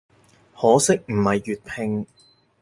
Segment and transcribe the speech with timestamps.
[0.57, 2.07] 可惜唔係粵拼